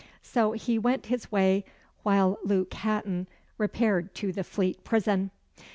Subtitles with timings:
[0.23, 1.63] So he went his way,
[2.01, 3.27] while Luke Hatton
[3.59, 5.29] repaired to the Fleet Prison.